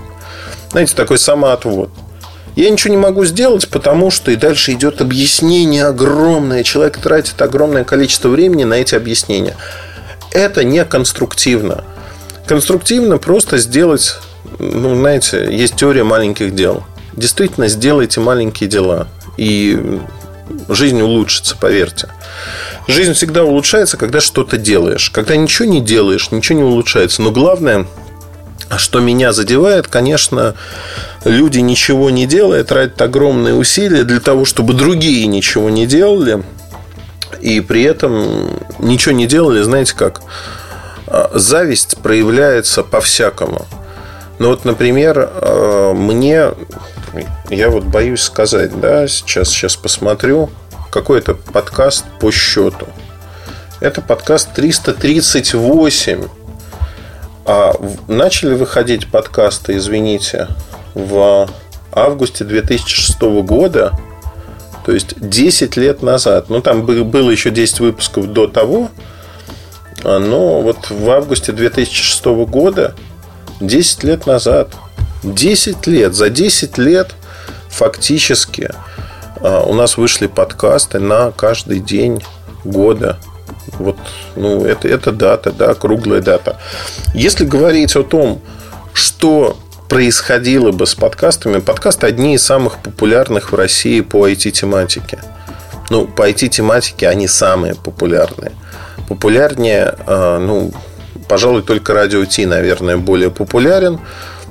Знаете, 0.70 0.94
такой 0.94 1.18
самоотвод. 1.18 1.90
Я 2.56 2.70
ничего 2.70 2.90
не 2.90 3.00
могу 3.00 3.24
сделать, 3.24 3.68
потому 3.68 4.10
что 4.10 4.32
и 4.32 4.36
дальше 4.36 4.72
идет 4.72 5.00
объяснение 5.00 5.84
огромное. 5.84 6.64
Человек 6.64 6.98
тратит 6.98 7.40
огромное 7.40 7.84
количество 7.84 8.28
времени 8.28 8.64
на 8.64 8.74
эти 8.74 8.96
объяснения. 8.96 9.56
Это 10.32 10.64
не 10.64 10.84
конструктивно. 10.84 11.84
Конструктивно 12.48 13.18
просто 13.18 13.58
сделать, 13.58 14.16
ну, 14.58 14.96
знаете, 14.96 15.48
есть 15.50 15.76
теория 15.76 16.02
маленьких 16.02 16.54
дел. 16.54 16.82
Действительно, 17.12 17.68
сделайте 17.68 18.20
маленькие 18.20 18.70
дела. 18.70 19.06
И 19.36 20.00
жизнь 20.70 20.98
улучшится, 21.02 21.58
поверьте. 21.58 22.08
Жизнь 22.86 23.12
всегда 23.12 23.44
улучшается, 23.44 23.98
когда 23.98 24.22
что-то 24.22 24.56
делаешь. 24.56 25.10
Когда 25.10 25.36
ничего 25.36 25.68
не 25.68 25.82
делаешь, 25.82 26.30
ничего 26.30 26.58
не 26.58 26.64
улучшается. 26.64 27.20
Но 27.20 27.32
главное, 27.32 27.86
что 28.78 29.00
меня 29.00 29.34
задевает, 29.34 29.88
конечно, 29.88 30.54
люди 31.26 31.58
ничего 31.58 32.08
не 32.08 32.24
делая, 32.26 32.64
тратят 32.64 33.02
огромные 33.02 33.56
усилия 33.56 34.04
для 34.04 34.20
того, 34.20 34.46
чтобы 34.46 34.72
другие 34.72 35.26
ничего 35.26 35.68
не 35.68 35.86
делали. 35.86 36.42
И 37.42 37.60
при 37.60 37.82
этом 37.82 38.58
ничего 38.78 39.14
не 39.14 39.26
делали, 39.26 39.60
знаете 39.60 39.94
как? 39.94 40.22
А, 41.10 41.30
зависть 41.34 41.98
проявляется 42.02 42.82
по-всякому. 42.82 43.66
Ну 44.38 44.48
вот, 44.48 44.64
например, 44.64 45.30
а, 45.32 45.94
мне 45.94 46.50
я 47.50 47.70
вот 47.70 47.84
боюсь 47.84 48.20
сказать, 48.20 48.78
да, 48.78 49.08
сейчас, 49.08 49.48
сейчас 49.48 49.76
посмотрю, 49.76 50.50
какой 50.90 51.20
это 51.20 51.34
подкаст 51.34 52.04
по 52.20 52.30
счету. 52.30 52.86
Это 53.80 54.02
подкаст 54.02 54.52
338. 54.54 56.24
А 57.46 57.72
начали 58.08 58.54
выходить 58.54 59.10
подкасты, 59.10 59.76
извините, 59.76 60.48
в 60.94 61.48
августе 61.92 62.44
2006 62.44 63.22
года, 63.42 63.98
то 64.84 64.92
есть 64.92 65.14
10 65.18 65.76
лет 65.78 66.02
назад. 66.02 66.50
Ну, 66.50 66.60
там 66.60 66.84
было 66.84 67.30
еще 67.30 67.50
10 67.50 67.80
выпусков 67.80 68.26
до 68.32 68.48
того, 68.48 68.90
а, 70.04 70.18
но 70.18 70.60
вот 70.60 70.90
в 70.90 71.10
августе 71.10 71.52
2006 71.52 72.24
года, 72.46 72.94
10 73.60 74.04
лет 74.04 74.26
назад– 74.26 74.72
10 75.22 75.86
лет. 75.86 76.14
За 76.14 76.30
10 76.30 76.78
лет 76.78 77.14
фактически 77.68 78.70
а, 79.40 79.62
у 79.62 79.74
нас 79.74 79.96
вышли 79.96 80.26
подкасты 80.26 80.98
на 81.00 81.30
каждый 81.32 81.80
день 81.80 82.22
года. 82.64 83.18
Вот, 83.78 83.96
ну, 84.34 84.64
это, 84.64 84.88
это 84.88 85.12
дата, 85.12 85.52
да, 85.52 85.74
круглая 85.74 86.20
дата. 86.20 86.58
Если 87.14 87.44
говорить 87.44 87.94
о 87.96 88.02
том, 88.02 88.40
что 88.92 89.58
происходило 89.88 90.72
бы 90.72 90.86
с 90.86 90.94
подкастами, 90.94 91.60
подкасты 91.60 92.06
одни 92.06 92.34
из 92.34 92.42
самых 92.42 92.78
популярных 92.78 93.52
в 93.52 93.54
России 93.54 94.00
по 94.00 94.28
IT-тематике. 94.28 95.20
Ну, 95.90 96.06
по 96.06 96.28
IT-тематике 96.28 97.08
они 97.08 97.28
самые 97.28 97.74
популярные. 97.74 98.52
Популярнее, 99.08 99.94
а, 100.06 100.38
ну, 100.38 100.70
пожалуй, 101.28 101.62
только 101.62 101.94
радио 101.94 102.24
Ти, 102.24 102.46
наверное, 102.46 102.96
более 102.96 103.30
популярен. 103.30 104.00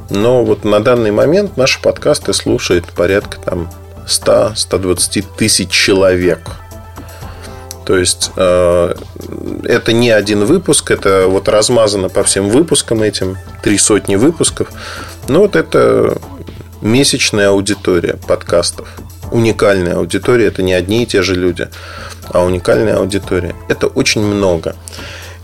Но 0.09 0.43
вот 0.43 0.63
на 0.63 0.79
данный 0.79 1.11
момент 1.11 1.57
наши 1.57 1.81
подкасты 1.81 2.33
слушает 2.33 2.85
порядка 2.85 3.39
там 3.39 3.69
100-120 4.07 5.25
тысяч 5.37 5.69
человек. 5.69 6.39
То 7.85 7.97
есть 7.97 8.31
э, 8.35 8.95
это 9.63 9.93
не 9.93 10.09
один 10.09 10.43
выпуск, 10.43 10.91
это 10.91 11.27
вот 11.27 11.47
размазано 11.47 12.09
по 12.09 12.23
всем 12.23 12.49
выпускам 12.49 13.01
этим, 13.01 13.37
три 13.63 13.77
сотни 13.77 14.15
выпусков. 14.15 14.69
Но 15.29 15.39
вот 15.39 15.55
это 15.55 16.17
месячная 16.81 17.49
аудитория 17.49 18.17
подкастов. 18.27 18.89
Уникальная 19.31 19.97
аудитория, 19.97 20.47
это 20.47 20.61
не 20.61 20.73
одни 20.73 21.03
и 21.03 21.05
те 21.05 21.21
же 21.21 21.35
люди, 21.35 21.67
а 22.29 22.43
уникальная 22.43 22.97
аудитория. 22.97 23.55
Это 23.67 23.87
очень 23.87 24.21
много. 24.21 24.75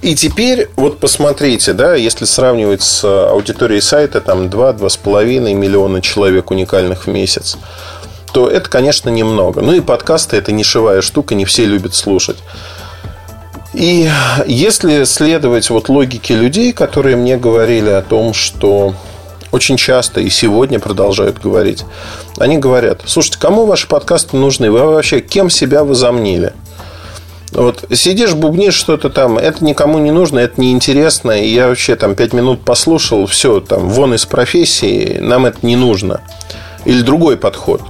И 0.01 0.15
теперь 0.15 0.69
вот 0.75 0.99
посмотрите, 0.99 1.71
да, 1.71 1.95
если 1.95 2.25
сравнивать 2.25 2.81
с 2.81 3.03
аудиторией 3.05 3.81
сайта, 3.81 4.19
там 4.19 4.47
2-2,5 4.47 5.53
миллиона 5.53 6.01
человек 6.01 6.51
уникальных 6.51 7.07
в 7.07 7.09
месяц, 7.09 7.57
то 8.33 8.49
это, 8.49 8.69
конечно, 8.69 9.09
немного. 9.09 9.61
Ну 9.61 9.73
и 9.73 9.79
подкасты– 9.79 10.35
это 10.37 10.51
нишевая 10.51 11.01
штука, 11.01 11.35
не 11.35 11.45
все 11.45 11.65
любят 11.65 11.93
слушать. 11.93 12.37
И 13.73 14.09
если 14.45 15.03
следовать 15.05 15.69
вот 15.69 15.87
логике 15.87 16.35
людей, 16.35 16.73
которые 16.73 17.15
мне 17.15 17.37
говорили 17.37 17.89
о 17.89 18.01
том, 18.01 18.33
что 18.33 18.95
очень 19.53 19.77
часто 19.77 20.19
и 20.19 20.29
сегодня 20.29 20.79
продолжают 20.79 21.39
говорить, 21.39 21.85
они 22.39 22.57
говорят, 22.57 23.03
слушайте, 23.05 23.37
кому 23.39 23.65
ваши 23.65 23.87
подкасты 23.87 24.35
нужны? 24.35 24.71
Вы 24.71 24.83
вообще 24.83 25.21
кем 25.21 25.51
себя 25.51 25.83
возомнили? 25.83 26.53
Вот 27.51 27.85
сидишь, 27.93 28.33
бубнишь 28.33 28.73
что-то 28.73 29.11
там, 29.11 29.37
это 29.37 29.63
никому 29.63 29.99
не 29.99 30.09
нужно, 30.09 30.39
это 30.39 30.59
неинтересно. 30.59 31.39
И 31.39 31.47
я 31.49 31.67
вообще 31.67 31.95
там 31.95 32.15
пять 32.15 32.33
минут 32.33 32.61
послушал, 32.61 33.27
все, 33.27 33.59
там, 33.59 33.89
вон 33.89 34.15
из 34.15 34.25
профессии, 34.25 35.19
нам 35.21 35.45
это 35.45 35.59
не 35.61 35.75
нужно. 35.75 36.21
Или 36.85 37.03
другой 37.03 37.37
подход. 37.37 37.81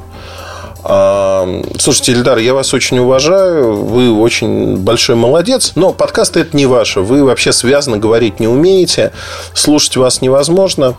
Слушайте, 0.84 2.12
Ильдар, 2.12 2.40
я 2.40 2.54
вас 2.54 2.74
очень 2.74 3.00
уважаю. 3.00 3.84
Вы 3.84 4.12
очень 4.12 4.78
большой 4.78 5.16
молодец. 5.16 5.72
Но 5.76 5.94
подкаст 5.94 6.36
это 6.36 6.56
не 6.56 6.66
ваше. 6.66 7.00
Вы 7.00 7.24
вообще 7.24 7.54
связано 7.54 7.98
говорить 7.98 8.40
не 8.40 8.48
умеете. 8.48 9.14
Слушать 9.54 9.96
вас 9.96 10.22
невозможно. 10.22 10.96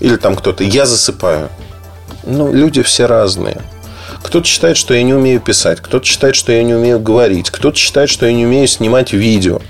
Или 0.00 0.16
там 0.16 0.34
кто-то. 0.34 0.64
Я 0.64 0.86
засыпаю. 0.86 1.50
Ну, 2.24 2.52
люди 2.52 2.82
все 2.82 3.06
разные. 3.06 3.60
Кто-то 4.22 4.46
считает, 4.46 4.76
что 4.76 4.94
я 4.94 5.02
не 5.02 5.14
умею 5.14 5.40
писать, 5.40 5.80
кто-то 5.80 6.04
считает, 6.04 6.34
что 6.34 6.52
я 6.52 6.62
не 6.62 6.74
умею 6.74 6.98
говорить, 6.98 7.50
кто-то 7.50 7.76
считает, 7.76 8.10
что 8.10 8.26
я 8.26 8.32
не 8.32 8.46
умею 8.46 8.66
снимать 8.66 9.12
видео. 9.12 9.60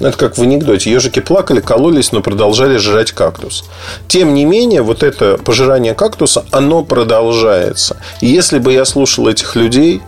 Это 0.00 0.16
как 0.16 0.36
в 0.36 0.42
анекдоте. 0.42 0.90
Ежики 0.90 1.20
плакали, 1.20 1.60
кололись, 1.60 2.12
но 2.12 2.20
продолжали 2.20 2.76
жрать 2.76 3.12
кактус. 3.12 3.64
Тем 4.08 4.34
не 4.34 4.44
менее, 4.44 4.82
вот 4.82 5.02
это 5.02 5.38
пожирание 5.38 5.94
кактуса, 5.94 6.44
оно 6.50 6.84
продолжается. 6.84 7.96
И 8.20 8.26
если 8.26 8.58
бы 8.58 8.72
я 8.72 8.84
слушал 8.84 9.26
этих 9.26 9.56
людей, 9.56 10.02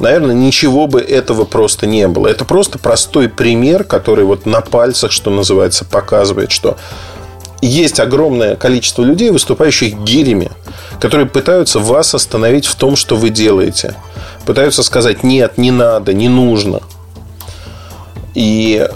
наверное, 0.00 0.34
ничего 0.34 0.86
бы 0.86 1.00
этого 1.00 1.44
просто 1.44 1.86
не 1.86 2.06
было. 2.06 2.28
Это 2.28 2.44
просто 2.44 2.78
простой 2.78 3.28
пример, 3.28 3.84
который 3.84 4.24
вот 4.24 4.44
на 4.44 4.60
пальцах, 4.60 5.10
что 5.10 5.30
называется, 5.30 5.84
показывает, 5.84 6.50
что 6.52 6.76
есть 7.62 8.00
огромное 8.00 8.56
количество 8.56 9.02
людей, 9.02 9.30
выступающих 9.30 9.94
гирями, 10.00 10.50
которые 11.00 11.26
пытаются 11.26 11.78
вас 11.78 12.14
остановить 12.14 12.66
в 12.66 12.74
том, 12.74 12.94
что 12.94 13.16
вы 13.16 13.30
делаете. 13.30 13.94
Пытаются 14.44 14.82
сказать, 14.82 15.22
нет, 15.22 15.56
не 15.56 15.70
надо, 15.70 16.12
не 16.12 16.28
нужно. 16.28 16.80
И 18.34 18.86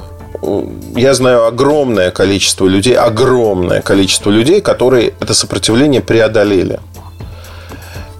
я 0.95 1.15
знаю 1.15 1.47
огромное 1.47 2.11
количество 2.11 2.67
людей, 2.67 2.97
огромное 2.97 3.83
количество 3.83 4.31
людей, 4.31 4.61
которые 4.61 5.15
это 5.21 5.35
сопротивление 5.35 6.01
преодолели. 6.01 6.81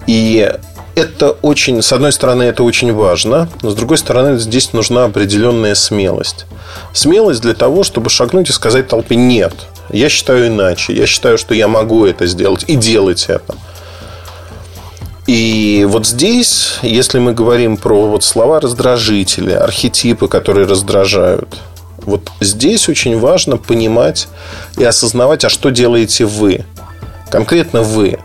И 0.07 0.51
это 0.95 1.31
очень, 1.41 1.81
с 1.81 1.93
одной 1.93 2.11
стороны, 2.11 2.43
это 2.43 2.63
очень 2.63 2.93
важно, 2.93 3.47
но 3.61 3.69
с 3.69 3.75
другой 3.75 3.97
стороны, 3.97 4.37
здесь 4.37 4.73
нужна 4.73 5.05
определенная 5.05 5.75
смелость. 5.75 6.45
Смелость 6.93 7.41
для 7.41 7.53
того, 7.53 7.83
чтобы 7.83 8.09
шагнуть 8.09 8.49
и 8.49 8.53
сказать 8.53 8.87
толпе 8.87 9.15
«нет». 9.15 9.53
Я 9.91 10.09
считаю 10.09 10.47
иначе. 10.47 10.93
Я 10.93 11.07
считаю, 11.07 11.37
что 11.37 11.55
я 11.55 11.67
могу 11.67 12.05
это 12.05 12.27
сделать 12.27 12.65
и 12.67 12.75
делать 12.75 13.25
это. 13.27 13.55
И 15.25 15.85
вот 15.87 16.07
здесь, 16.07 16.79
если 16.81 17.19
мы 17.19 17.33
говорим 17.33 17.77
про 17.77 18.07
вот 18.07 18.23
слова 18.23 18.59
раздражители, 18.59 19.51
архетипы, 19.51 20.27
которые 20.27 20.65
раздражают, 20.65 21.59
вот 22.09 22.31
здесь 22.41 22.89
очень 22.89 23.17
важно 23.19 23.57
понимать 23.57 24.27
и 24.77 24.83
осознавать, 24.83 25.45
а 25.45 25.49
что 25.49 25.69
делаете 25.69 26.25
вы. 26.25 26.65
Конкретно 27.29 27.81
вы. 27.81 28.19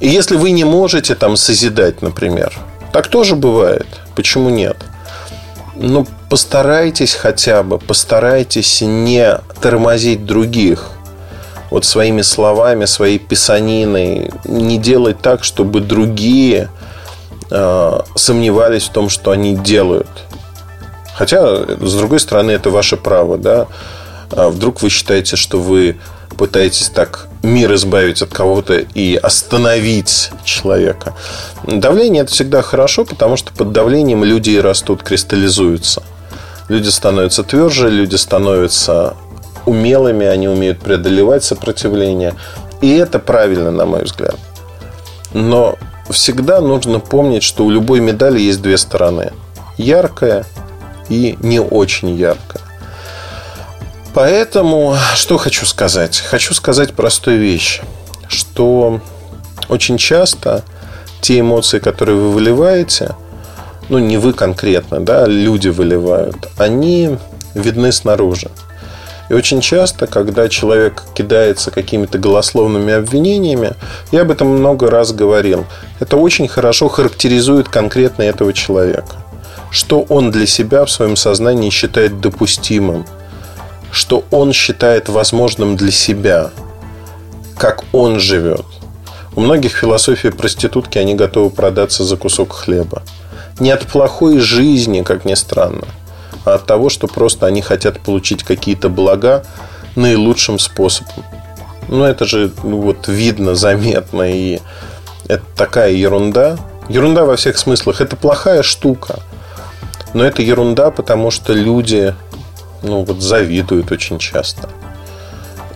И 0.00 0.08
если 0.08 0.36
вы 0.36 0.50
не 0.50 0.64
можете 0.64 1.14
там 1.14 1.36
созидать, 1.36 2.02
например, 2.02 2.52
так 2.92 3.08
тоже 3.08 3.36
бывает. 3.36 3.86
Почему 4.14 4.48
нет? 4.48 4.76
Ну, 5.74 6.06
постарайтесь 6.28 7.14
хотя 7.14 7.62
бы, 7.62 7.78
постарайтесь 7.78 8.80
не 8.80 9.38
тормозить 9.60 10.26
других 10.26 10.90
вот 11.70 11.84
своими 11.84 12.22
словами, 12.22 12.86
своей 12.86 13.18
писаниной, 13.18 14.30
не 14.44 14.78
делать 14.78 15.20
так, 15.20 15.44
чтобы 15.44 15.80
другие 15.80 16.70
э, 17.50 18.00
сомневались 18.14 18.84
в 18.84 18.92
том, 18.92 19.08
что 19.08 19.30
они 19.30 19.54
делают. 19.54 20.08
Хотя, 21.18 21.76
с 21.80 21.94
другой 21.94 22.20
стороны, 22.20 22.52
это 22.52 22.70
ваше 22.70 22.96
право, 22.96 23.36
да. 23.36 23.66
А 24.30 24.50
вдруг 24.50 24.82
вы 24.82 24.88
считаете, 24.88 25.34
что 25.34 25.58
вы 25.58 25.96
пытаетесь 26.36 26.90
так 26.90 27.26
мир 27.42 27.74
избавить 27.74 28.22
от 28.22 28.32
кого-то 28.32 28.78
и 28.78 29.16
остановить 29.16 30.30
человека. 30.44 31.14
Давление 31.64 32.22
это 32.22 32.30
всегда 32.30 32.62
хорошо, 32.62 33.04
потому 33.04 33.36
что 33.36 33.52
под 33.52 33.72
давлением 33.72 34.22
люди 34.22 34.50
и 34.50 34.60
растут, 34.60 35.02
кристаллизуются. 35.02 36.04
Люди 36.68 36.88
становятся 36.88 37.42
тверже, 37.42 37.90
люди 37.90 38.14
становятся 38.14 39.16
умелыми, 39.66 40.24
они 40.24 40.46
умеют 40.46 40.78
преодолевать 40.78 41.42
сопротивление. 41.42 42.34
И 42.80 42.94
это 42.94 43.18
правильно, 43.18 43.72
на 43.72 43.86
мой 43.86 44.04
взгляд. 44.04 44.36
Но 45.32 45.76
всегда 46.10 46.60
нужно 46.60 47.00
помнить, 47.00 47.42
что 47.42 47.64
у 47.64 47.70
любой 47.70 47.98
медали 47.98 48.38
есть 48.38 48.62
две 48.62 48.78
стороны. 48.78 49.32
Яркая 49.78 50.46
и 51.08 51.36
не 51.40 51.60
очень 51.60 52.10
яркая. 52.14 52.62
Поэтому, 54.14 54.96
что 55.14 55.38
хочу 55.38 55.66
сказать? 55.66 56.18
Хочу 56.18 56.54
сказать 56.54 56.94
простую 56.94 57.38
вещь, 57.38 57.82
что 58.28 59.00
очень 59.68 59.98
часто 59.98 60.64
те 61.20 61.40
эмоции, 61.40 61.78
которые 61.78 62.16
вы 62.16 62.30
выливаете, 62.30 63.14
ну, 63.88 63.98
не 63.98 64.18
вы 64.18 64.32
конкретно, 64.32 65.00
да, 65.00 65.26
люди 65.26 65.68
выливают, 65.68 66.48
они 66.58 67.16
видны 67.54 67.92
снаружи. 67.92 68.50
И 69.28 69.34
очень 69.34 69.60
часто, 69.60 70.06
когда 70.06 70.48
человек 70.48 71.02
кидается 71.14 71.70
какими-то 71.70 72.18
голословными 72.18 72.94
обвинениями, 72.94 73.72
я 74.10 74.22
об 74.22 74.30
этом 74.30 74.48
много 74.48 74.90
раз 74.90 75.12
говорил, 75.12 75.66
это 76.00 76.16
очень 76.16 76.48
хорошо 76.48 76.88
характеризует 76.88 77.68
конкретно 77.68 78.22
этого 78.22 78.52
человека. 78.52 79.16
Что 79.70 80.02
он 80.08 80.30
для 80.30 80.46
себя 80.46 80.84
в 80.84 80.90
своем 80.90 81.16
сознании 81.16 81.70
считает 81.70 82.20
допустимым– 82.20 83.06
что 83.90 84.24
он 84.30 84.52
считает 84.52 85.08
возможным 85.08 85.76
для 85.76 85.90
себя, 85.90 86.50
как 87.56 87.84
он 87.92 88.20
живет. 88.20 88.64
У 89.34 89.40
многих 89.40 89.72
философии 89.72 90.28
проститутки, 90.28 90.98
они 90.98 91.14
готовы 91.14 91.50
продаться 91.50 92.04
за 92.04 92.16
кусок 92.16 92.52
хлеба. 92.52 93.02
Не 93.60 93.70
от 93.70 93.86
плохой 93.86 94.38
жизни, 94.38 95.02
как 95.02 95.24
ни 95.24 95.34
странно, 95.34 95.86
а 96.44 96.54
от 96.54 96.66
того, 96.66 96.88
что 96.90 97.06
просто 97.06 97.46
они 97.46 97.62
хотят 97.62 98.00
получить 98.00 98.42
какие-то 98.42 98.88
блага 98.88 99.44
наилучшим 99.96 100.58
способом. 100.58 101.24
Ну, 101.88 102.04
это 102.04 102.24
же 102.26 102.52
ну, 102.62 102.80
вот 102.80 103.08
видно, 103.08 103.54
заметно, 103.54 104.30
и 104.30 104.60
это 105.26 105.44
такая 105.56 105.92
ерунда. 105.92 106.58
Ерунда 106.88 107.24
во 107.24 107.36
всех 107.36 107.58
смыслах. 107.58 108.00
Это 108.00 108.16
плохая 108.16 108.62
штука. 108.62 109.20
Но 110.14 110.24
это 110.24 110.42
ерунда, 110.42 110.90
потому 110.90 111.30
что 111.30 111.52
люди 111.52 112.14
ну, 112.82 113.04
вот 113.04 113.20
завидуют 113.20 113.92
очень 113.92 114.18
часто. 114.18 114.68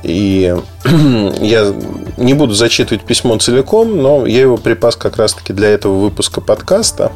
И 0.02 0.54
я 0.84 1.74
не 2.16 2.34
буду 2.34 2.54
зачитывать 2.54 3.04
письмо 3.04 3.36
целиком, 3.38 3.96
но 4.00 4.26
я 4.26 4.40
его 4.42 4.56
припас 4.56 4.96
как 4.96 5.16
раз-таки 5.16 5.52
для 5.52 5.68
этого 5.68 5.98
выпуска 5.98 6.40
подкаста. 6.40 7.12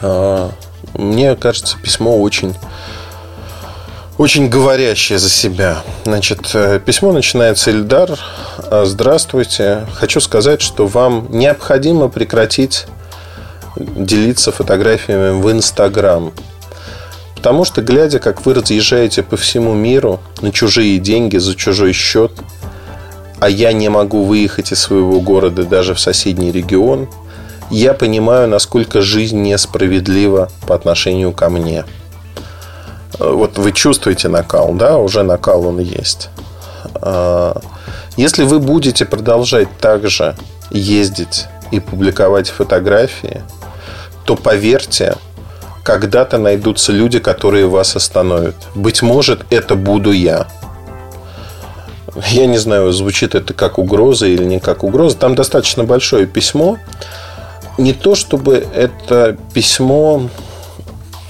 А, 0.00 0.50
мне 0.94 1.34
кажется, 1.34 1.76
письмо 1.82 2.20
очень, 2.20 2.54
очень 4.18 4.48
говорящее 4.48 5.18
за 5.18 5.30
себя. 5.30 5.82
Значит, 6.04 6.50
э, 6.54 6.80
письмо 6.84 7.12
начинается 7.12 7.70
Ильдар. 7.70 8.18
Здравствуйте. 8.84 9.86
Хочу 9.94 10.20
сказать, 10.20 10.60
что 10.60 10.86
вам 10.86 11.26
необходимо 11.30 12.08
прекратить 12.08 12.86
делиться 13.84 14.52
фотографиями 14.52 15.40
в 15.40 15.50
Инстаграм. 15.50 16.32
Потому 17.34 17.64
что, 17.64 17.82
глядя, 17.82 18.18
как 18.18 18.46
вы 18.46 18.54
разъезжаете 18.54 19.22
по 19.22 19.36
всему 19.36 19.74
миру 19.74 20.20
на 20.40 20.52
чужие 20.52 20.98
деньги, 20.98 21.38
за 21.38 21.54
чужой 21.56 21.92
счет, 21.92 22.32
а 23.40 23.48
я 23.48 23.72
не 23.72 23.88
могу 23.88 24.22
выехать 24.22 24.70
из 24.70 24.80
своего 24.80 25.20
города 25.20 25.64
даже 25.64 25.94
в 25.94 26.00
соседний 26.00 26.52
регион, 26.52 27.08
я 27.70 27.94
понимаю, 27.94 28.48
насколько 28.48 29.00
жизнь 29.00 29.40
несправедлива 29.42 30.50
по 30.68 30.74
отношению 30.74 31.32
ко 31.32 31.48
мне. 31.48 31.84
Вот 33.18 33.58
вы 33.58 33.72
чувствуете 33.72 34.28
накал, 34.28 34.74
да, 34.74 34.98
уже 34.98 35.22
накал 35.22 35.66
он 35.66 35.80
есть. 35.80 36.28
А, 36.94 37.60
если 38.16 38.44
вы 38.44 38.60
будете 38.60 39.04
продолжать 39.04 39.68
также 39.78 40.36
ездить 40.70 41.46
и 41.70 41.80
публиковать 41.80 42.50
фотографии, 42.50 43.42
то 44.24 44.36
поверьте, 44.36 45.16
когда-то 45.82 46.38
найдутся 46.38 46.92
люди, 46.92 47.18
которые 47.18 47.66
вас 47.66 47.96
остановят. 47.96 48.54
Быть 48.74 49.02
может, 49.02 49.44
это 49.50 49.74
буду 49.74 50.12
я. 50.12 50.46
Я 52.30 52.46
не 52.46 52.58
знаю, 52.58 52.92
звучит 52.92 53.34
это 53.34 53.54
как 53.54 53.78
угроза 53.78 54.26
или 54.26 54.44
не 54.44 54.60
как 54.60 54.84
угроза. 54.84 55.16
Там 55.16 55.34
достаточно 55.34 55.84
большое 55.84 56.26
письмо. 56.26 56.78
Не 57.78 57.92
то, 57.92 58.14
чтобы 58.14 58.66
это 58.74 59.36
письмо... 59.54 60.28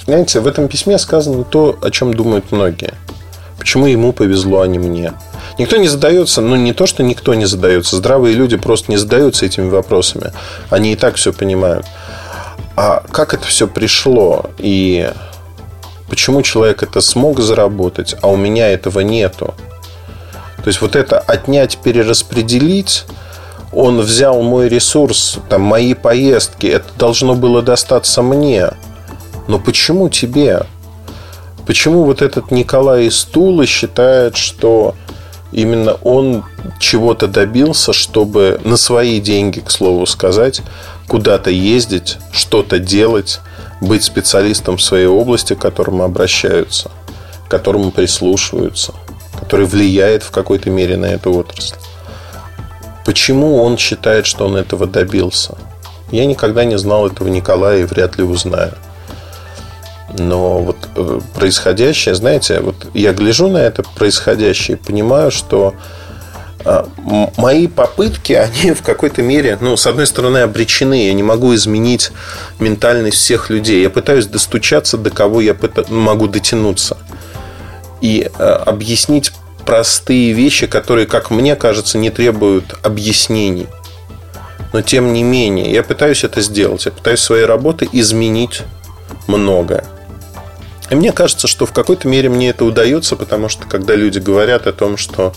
Знаете, 0.05 0.41
в 0.41 0.49
этом 0.49 0.67
письме 0.67 0.99
сказано 0.99 1.45
то, 1.45 1.79
о 1.81 1.91
чем 1.91 2.13
думают 2.13 2.51
многие. 2.51 2.95
Почему 3.59 3.87
ему 3.87 4.13
повезло, 4.13 4.63
а 4.63 4.67
не 4.67 4.81
мне? 4.81 5.13
Никто 5.59 5.77
не 5.77 5.87
задается, 5.87 6.41
ну 6.41 6.57
не 6.57 6.73
то, 6.73 6.87
что 6.87 7.05
никто 7.05 7.35
не 7.35 7.45
задается. 7.45 7.95
Здравые 7.97 8.35
люди 8.35 8.57
просто 8.57 8.91
не 8.91 8.97
задаются 8.97 9.47
этими 9.47 9.69
вопросами. 9.69 10.33
Они 10.69 10.93
и 10.93 10.97
так 10.97 11.15
все 11.15 11.33
понимают 11.33 11.87
а 12.77 13.03
как 13.11 13.35
это 13.35 13.47
все 13.47 13.67
пришло 13.69 14.51
и 14.59 15.11
почему 16.09 16.43
человек 16.43 16.83
это 16.83 17.01
смог 17.01 17.41
заработать, 17.41 18.17
а 18.23 18.29
у 18.29 18.37
меня 18.37 18.69
этого 18.71 19.01
нету. 19.01 19.55
То 20.57 20.69
есть 20.69 20.81
вот 20.81 20.95
это 20.95 21.19
отнять, 21.19 21.79
перераспределить, 21.79 23.05
он 23.73 24.01
взял 24.01 24.43
мой 24.43 24.69
ресурс, 24.69 25.39
там, 25.49 25.63
мои 25.63 25.95
поездки, 25.95 26.67
это 26.67 26.87
должно 26.99 27.35
было 27.35 27.63
достаться 27.63 28.23
мне. 28.23 28.71
Но 29.49 29.59
почему 29.59 30.09
тебе? 30.09 30.67
Почему 31.67 32.05
вот 32.05 32.23
этот 32.23 32.51
Николай 32.51 33.07
из 33.07 33.25
Тулы 33.25 33.67
считает, 33.67 34.37
что 34.37 34.95
именно 35.53 35.95
он 36.03 36.45
чего-то 36.79 37.29
добился, 37.29 37.93
чтобы 37.93 38.61
на 38.65 38.77
свои 38.77 39.21
деньги, 39.21 39.61
к 39.61 39.71
слову 39.71 40.07
сказать, 40.07 40.63
куда-то 41.07 41.51
ездить, 41.51 42.19
что-то 42.33 42.79
делать, 42.79 43.41
быть 43.81 44.03
специалистом 44.03 44.77
в 44.77 44.83
своей 44.83 45.07
области, 45.07 45.55
к 45.55 45.59
которому 45.61 46.05
обращаются, 46.05 46.91
к 47.47 47.51
которому 47.51 47.91
прислушиваются, 47.91 48.95
который 49.39 49.67
влияет 49.67 50.23
в 50.23 50.31
какой-то 50.31 50.71
мере 50.71 50.97
на 50.97 51.07
эту 51.07 51.33
отрасль. 51.33 51.77
Почему 53.05 53.63
он 53.63 53.77
считает, 53.79 54.27
что 54.27 54.47
он 54.47 54.57
этого 54.57 54.87
добился? 54.87 55.57
Я 56.11 56.27
никогда 56.27 56.65
не 56.65 56.79
знал 56.79 57.07
этого 57.07 57.29
Николая 57.29 57.81
и 57.81 57.85
вряд 57.85 58.17
ли 58.17 58.25
узнаю. 58.25 58.75
Но 60.19 60.59
вот 60.59 60.77
э, 60.95 61.21
происходящее, 61.35 62.15
знаете, 62.15 62.61
вот 62.61 62.87
я 62.95 63.13
гляжу 63.13 63.49
на 63.49 63.59
это 63.59 63.83
происходящее 63.83 64.77
и 64.77 64.81
понимаю, 64.81 65.31
что 65.31 65.75
а, 66.65 66.89
мои 67.37 67.67
попытки, 67.67 68.33
они 68.63 68.73
в 68.73 68.83
какой-то 68.83 69.23
мере, 69.23 69.59
ну, 69.61 69.77
с 69.77 69.87
одной 69.87 70.07
стороны, 70.07 70.39
обречены. 70.39 71.07
Я 71.07 71.13
не 71.13 71.23
могу 71.23 71.55
изменить 71.55 72.13
ментальность 72.59 73.19
всех 73.19 73.51
людей. 73.51 73.83
Я 73.83 73.91
пытаюсь 73.91 74.27
достучаться, 74.27 74.99
до 74.99 75.11
кого 75.11 75.41
я 75.41 75.57
могу 75.89 76.29
дотянуться. 76.29 76.97
И 78.01 78.31
а, 78.39 78.63
объяснить 78.67 79.33
простые 79.65 80.33
вещи, 80.33 80.67
которые, 80.67 81.07
как 81.07 81.31
мне 81.31 81.57
кажется, 81.57 81.99
не 81.99 82.11
требуют 82.11 82.77
объяснений. 82.83 83.69
Но 84.73 84.81
тем 84.81 85.13
не 85.13 85.23
менее, 85.23 85.71
я 85.71 85.83
пытаюсь 85.83 86.25
это 86.25 86.41
сделать. 86.41 86.87
Я 86.87 86.93
пытаюсь 86.93 87.21
своей 87.21 87.45
работой 87.45 87.89
изменить 87.93 88.63
многое. 89.27 89.85
И 90.93 90.95
мне 90.95 91.11
кажется, 91.11 91.49
что 91.49 91.65
в 91.65 91.73
какой-то 91.73 92.07
мере 92.07 92.29
мне 92.29 92.51
это 92.51 92.67
удается, 92.67 93.17
потому 93.17 93.49
что 93.49 93.67
когда 93.67 93.95
люди 93.95 94.19
говорят 94.19 94.67
о 94.67 94.75
том, 94.75 94.99
что 94.99 95.33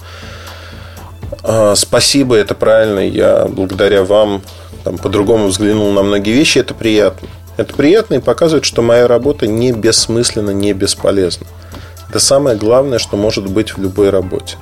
э, 1.43 1.73
спасибо, 1.77 2.35
это 2.35 2.53
правильно, 2.53 2.99
я 2.99 3.45
благодаря 3.45 4.03
вам 4.03 4.41
там, 4.83 4.97
по-другому 4.97 5.47
взглянул 5.47 5.93
на 5.93 6.03
многие 6.03 6.31
вещи, 6.31 6.57
это 6.57 6.73
приятно. 6.73 7.29
Это 7.55 7.73
приятно 7.73 8.15
и 8.15 8.19
показывает, 8.19 8.65
что 8.65 8.81
моя 8.81 9.07
работа 9.07 9.47
не 9.47 9.71
бессмысленна, 9.71 10.49
не 10.49 10.73
бесполезна. 10.73 11.47
Это 12.09 12.19
самое 12.19 12.57
главное, 12.57 12.99
что 12.99 13.15
может 13.15 13.49
быть 13.49 13.77
в 13.77 13.81
любой 13.81 14.09
работе. 14.09 14.57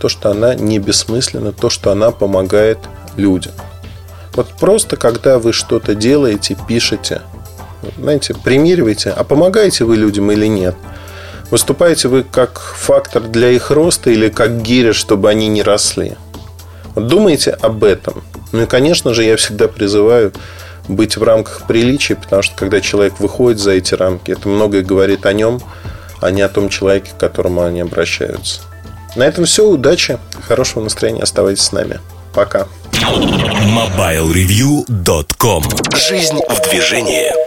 То, 0.00 0.08
что 0.08 0.30
она 0.30 0.54
не 0.54 0.78
бессмысленна, 0.78 1.52
то, 1.52 1.68
что 1.68 1.92
она 1.92 2.10
помогает 2.10 2.78
людям. 3.16 3.52
Вот 4.32 4.48
просто 4.58 4.96
когда 4.96 5.38
вы 5.38 5.52
что-то 5.52 5.94
делаете, 5.94 6.56
пишете, 6.66 7.20
знаете, 7.98 8.34
примеривайте, 8.34 9.10
а 9.10 9.24
помогаете 9.24 9.84
вы 9.84 9.96
людям 9.96 10.30
или 10.32 10.46
нет. 10.46 10.74
Выступаете 11.50 12.08
вы 12.08 12.24
как 12.24 12.60
фактор 12.60 13.22
для 13.22 13.50
их 13.50 13.70
роста 13.70 14.10
или 14.10 14.28
как 14.28 14.62
гиря, 14.62 14.92
чтобы 14.92 15.30
они 15.30 15.48
не 15.48 15.62
росли. 15.62 16.16
Вот 16.94 17.06
думайте 17.06 17.52
об 17.52 17.84
этом. 17.84 18.22
Ну 18.52 18.62
и, 18.62 18.66
конечно 18.66 19.14
же, 19.14 19.24
я 19.24 19.36
всегда 19.36 19.68
призываю 19.68 20.32
быть 20.88 21.16
в 21.16 21.22
рамках 21.22 21.66
приличия, 21.66 22.16
потому 22.16 22.42
что 22.42 22.56
когда 22.56 22.80
человек 22.80 23.20
выходит 23.20 23.58
за 23.58 23.72
эти 23.72 23.94
рамки, 23.94 24.32
это 24.32 24.48
многое 24.48 24.82
говорит 24.82 25.26
о 25.26 25.32
нем, 25.32 25.60
а 26.20 26.30
не 26.30 26.42
о 26.42 26.48
том 26.48 26.68
человеке, 26.68 27.12
к 27.12 27.20
которому 27.20 27.62
они 27.62 27.80
обращаются. 27.80 28.60
На 29.14 29.24
этом 29.24 29.46
все. 29.46 29.66
Удачи, 29.66 30.18
хорошего 30.46 30.84
настроения. 30.84 31.22
Оставайтесь 31.22 31.62
с 31.62 31.72
нами. 31.72 32.00
Пока. 32.34 32.66
MobileReview.com 32.92 35.64
Жизнь 35.96 36.38
в 36.48 36.70
движении. 36.70 37.45